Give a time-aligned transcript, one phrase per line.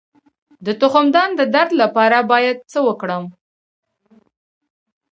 [0.65, 3.23] د تخمدان د درد لپاره باید څه وکړم؟